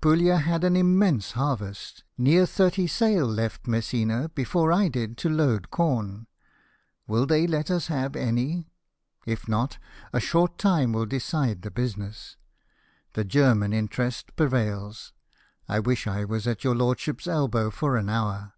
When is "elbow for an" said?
17.26-18.08